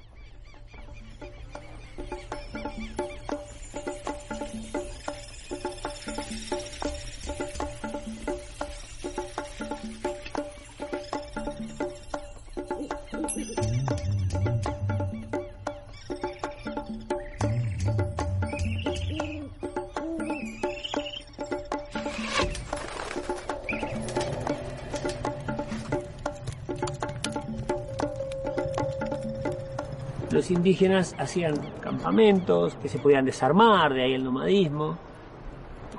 [30.32, 34.98] Los indígenas hacían campamentos que se podían desarmar, de ahí el nomadismo,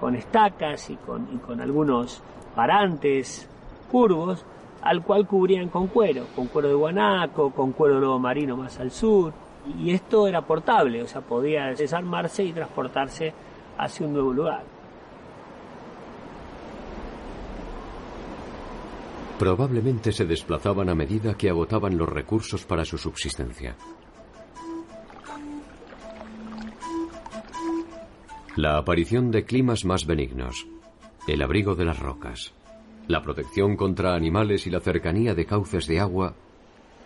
[0.01, 2.22] con estacas y con, y con algunos
[2.55, 3.47] parantes
[3.91, 4.43] curvos,
[4.80, 8.80] al cual cubrían con cuero, con cuero de guanaco, con cuero de lobo marino más
[8.80, 9.35] al sur.
[9.78, 13.35] Y esto era portable, o sea, podía desarmarse y transportarse
[13.76, 14.64] hacia un nuevo lugar.
[19.39, 23.76] Probablemente se desplazaban a medida que agotaban los recursos para su subsistencia.
[28.57, 30.66] La aparición de climas más benignos,
[31.26, 32.53] el abrigo de las rocas,
[33.09, 36.34] la protección contra animales y la cercanía de cauces de agua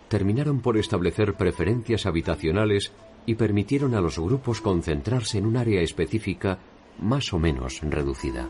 [0.09, 2.91] terminaron por establecer preferencias habitacionales
[3.25, 6.59] y permitieron a los grupos concentrarse en un área específica
[6.99, 8.49] más o menos reducida.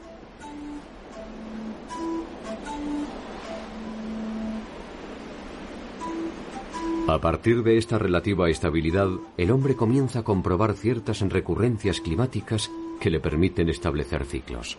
[7.08, 13.10] A partir de esta relativa estabilidad, el hombre comienza a comprobar ciertas recurrencias climáticas que
[13.10, 14.78] le permiten establecer ciclos.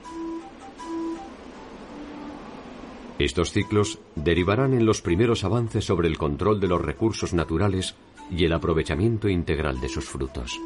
[3.19, 7.97] Estos ciclos derivarán en los primeros avances sobre el control de los recursos naturales
[8.31, 10.59] y el aprovechamiento integral de sus frutos.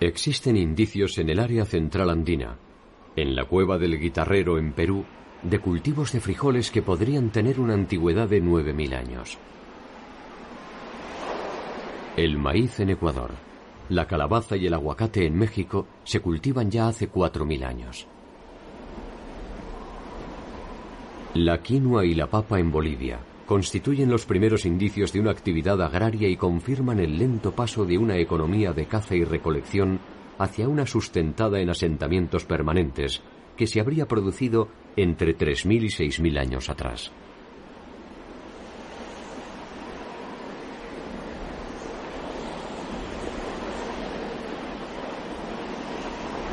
[0.00, 2.56] Existen indicios en el área central andina,
[3.14, 5.04] en la cueva del guitarrero en Perú,
[5.44, 9.38] de cultivos de frijoles que podrían tener una antigüedad de 9.000 años.
[12.16, 13.30] El maíz en Ecuador,
[13.88, 18.06] la calabaza y el aguacate en México se cultivan ya hace 4.000 años.
[21.32, 26.28] La quinoa y la papa en Bolivia constituyen los primeros indicios de una actividad agraria
[26.28, 29.98] y confirman el lento paso de una economía de caza y recolección
[30.38, 33.22] hacia una sustentada en asentamientos permanentes
[33.56, 37.10] que se habría producido entre 3.000 y 6.000 años atrás.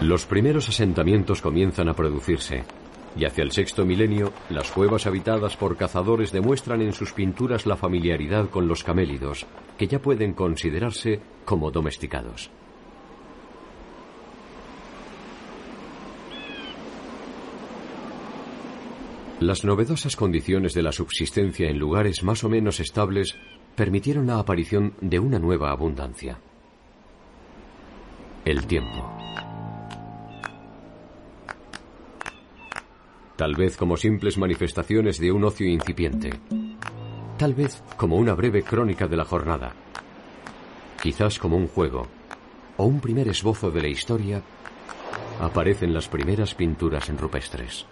[0.01, 2.63] Los primeros asentamientos comienzan a producirse,
[3.17, 7.75] y hacia el sexto milenio, las cuevas habitadas por cazadores demuestran en sus pinturas la
[7.75, 9.45] familiaridad con los camélidos,
[9.77, 12.49] que ya pueden considerarse como domesticados.
[19.41, 23.35] Las novedosas condiciones de la subsistencia en lugares más o menos estables
[23.75, 26.39] permitieron la aparición de una nueva abundancia.
[28.45, 29.13] El tiempo.
[33.39, 36.29] Tal vez como simples manifestaciones de un ocio incipiente,
[37.37, 39.73] tal vez como una breve crónica de la jornada,
[41.01, 42.05] quizás como un juego
[42.75, 44.43] o un primer esbozo de la historia,
[45.39, 47.85] aparecen las primeras pinturas en rupestres.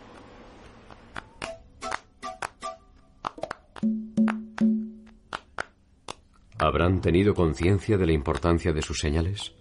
[6.57, 9.53] ¿Habrán tenido conciencia de la importancia de sus señales?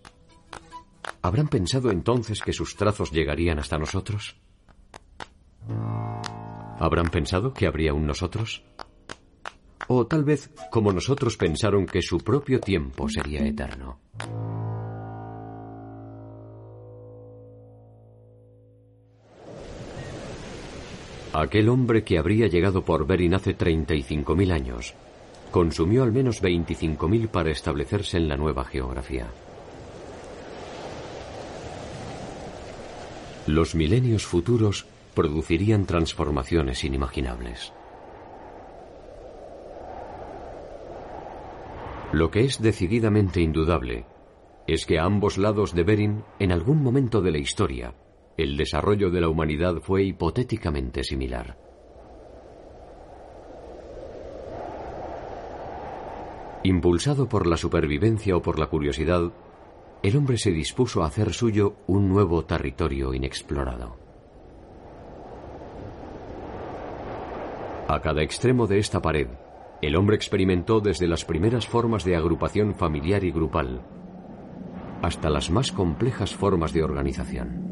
[1.22, 4.34] ¿Habrán pensado entonces que sus trazos llegarían hasta nosotros?
[6.78, 8.62] ¿Habrán pensado que habría un nosotros?
[9.88, 14.00] O tal vez, como nosotros pensaron que su propio tiempo sería eterno.
[21.32, 24.94] Aquel hombre que habría llegado por Berin hace 35.000 años
[25.50, 29.26] consumió al menos 25.000 para establecerse en la nueva geografía.
[33.46, 34.86] Los milenios futuros
[35.16, 37.72] producirían transformaciones inimaginables.
[42.12, 44.04] Lo que es decididamente indudable
[44.66, 47.94] es que a ambos lados de Bering, en algún momento de la historia,
[48.36, 51.56] el desarrollo de la humanidad fue hipotéticamente similar.
[56.62, 59.32] Impulsado por la supervivencia o por la curiosidad,
[60.02, 64.05] el hombre se dispuso a hacer suyo un nuevo territorio inexplorado.
[67.88, 69.28] A cada extremo de esta pared,
[69.80, 73.82] el hombre experimentó desde las primeras formas de agrupación familiar y grupal
[75.02, 77.64] hasta las más complejas formas de organización.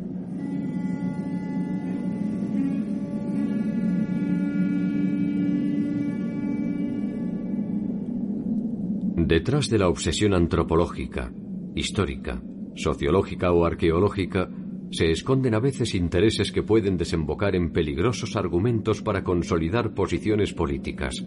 [9.17, 11.33] Detrás de la obsesión antropológica,
[11.75, 12.43] histórica,
[12.77, 14.49] sociológica o arqueológica,
[14.91, 21.25] se esconden a veces intereses que pueden desembocar en peligrosos argumentos para consolidar posiciones políticas,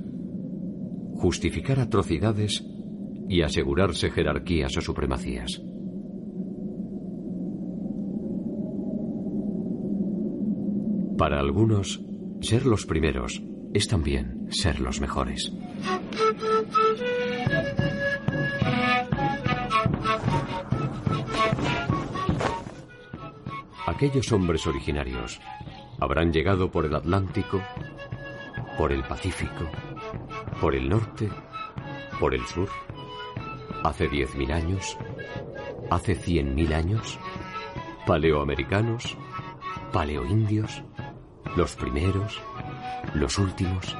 [1.16, 2.66] justificar atrocidades
[3.30, 5.62] y asegurarse jerarquías o supremacías.
[11.18, 11.99] Para algunos,
[12.41, 13.41] ser los primeros
[13.74, 15.51] es también ser los mejores.
[23.98, 25.41] Aquellos hombres originarios
[26.00, 27.60] habrán llegado por el Atlántico,
[28.78, 29.68] por el Pacífico,
[30.62, 31.28] por el norte,
[32.20, 32.70] por el sur,
[33.84, 34.95] hace 10.000 años,
[35.89, 37.18] hace 100.000 años,
[38.06, 39.18] paleoamericanos,
[39.91, 40.84] paleoindios,
[41.56, 42.39] los primeros,
[43.16, 43.98] los últimos.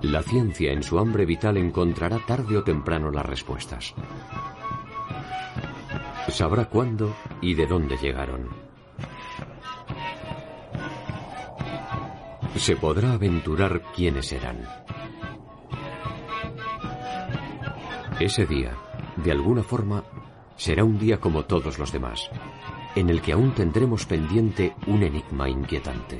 [0.00, 3.94] La ciencia en su hambre vital encontrará tarde o temprano las respuestas.
[6.32, 8.48] Sabrá cuándo y de dónde llegaron.
[12.56, 14.64] Se podrá aventurar quiénes eran.
[18.18, 18.76] Ese día,
[19.16, 20.04] de alguna forma,
[20.56, 22.30] será un día como todos los demás
[22.94, 26.18] en el que aún tendremos pendiente un enigma inquietante.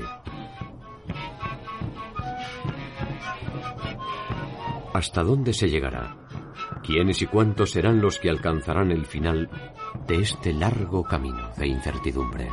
[4.93, 6.17] ¿Hasta dónde se llegará?
[6.83, 9.49] ¿Quiénes y cuántos serán los que alcanzarán el final
[10.07, 12.51] de este largo camino de incertidumbres?